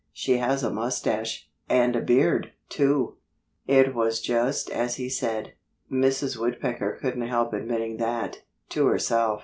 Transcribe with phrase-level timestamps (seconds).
[0.11, 3.17] She has a mustache—and a beard, too!"
[3.67, 5.53] It was just as he said.
[5.91, 6.37] Mrs.
[6.39, 8.37] Woodpecker couldn't help admitting that,
[8.69, 9.39] to herself.